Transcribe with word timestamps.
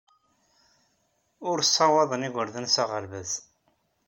Ur 1.49 1.57
ssawaḍen 1.63 2.27
igerdan 2.27 2.67
s 2.69 2.75
aɣerbaz. 2.83 3.31